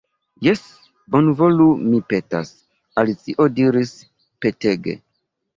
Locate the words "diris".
3.61-3.93